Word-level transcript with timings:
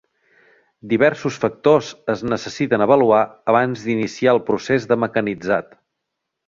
Diversos 0.93 1.37
factors 1.43 1.91
es 2.15 2.25
necessiten 2.33 2.87
avaluar 2.87 3.23
abans 3.55 3.87
d'iniciar 3.91 4.35
el 4.39 4.45
procés 4.51 4.93
de 4.93 5.03
mecanitzat. 5.07 5.83